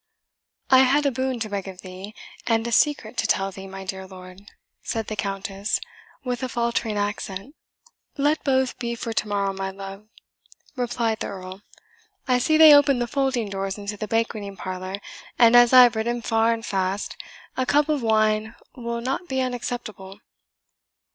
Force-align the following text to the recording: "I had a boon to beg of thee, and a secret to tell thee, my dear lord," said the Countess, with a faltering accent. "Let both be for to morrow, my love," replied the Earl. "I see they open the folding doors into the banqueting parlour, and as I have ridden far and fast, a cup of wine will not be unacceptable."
"I 0.71 0.79
had 0.79 1.05
a 1.05 1.11
boon 1.11 1.39
to 1.41 1.49
beg 1.49 1.67
of 1.67 1.81
thee, 1.81 2.15
and 2.47 2.65
a 2.65 2.71
secret 2.71 3.17
to 3.17 3.27
tell 3.27 3.51
thee, 3.51 3.67
my 3.67 3.85
dear 3.85 4.07
lord," 4.07 4.49
said 4.81 5.05
the 5.05 5.15
Countess, 5.15 5.79
with 6.23 6.41
a 6.41 6.49
faltering 6.49 6.97
accent. 6.97 7.53
"Let 8.17 8.43
both 8.43 8.79
be 8.79 8.95
for 8.95 9.13
to 9.13 9.27
morrow, 9.27 9.53
my 9.53 9.69
love," 9.69 10.07
replied 10.75 11.19
the 11.19 11.27
Earl. 11.27 11.61
"I 12.27 12.39
see 12.39 12.57
they 12.57 12.73
open 12.73 12.97
the 12.97 13.05
folding 13.05 13.47
doors 13.47 13.77
into 13.77 13.95
the 13.95 14.07
banqueting 14.07 14.57
parlour, 14.57 14.99
and 15.37 15.55
as 15.55 15.71
I 15.71 15.83
have 15.83 15.95
ridden 15.95 16.23
far 16.23 16.51
and 16.51 16.65
fast, 16.65 17.15
a 17.55 17.67
cup 17.67 17.87
of 17.87 18.01
wine 18.01 18.55
will 18.75 19.01
not 19.01 19.27
be 19.27 19.39
unacceptable." 19.39 20.19